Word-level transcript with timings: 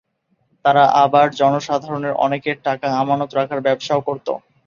তারা 0.65 0.83
আবার 1.03 1.27
জনসাধারণের 1.39 2.13
অনেকের 2.25 2.57
টাকা 2.63 2.87
আমানত 3.01 3.31
রাখার 3.33 3.59
ব্যবসাও 3.67 4.01
করত। 4.07 4.27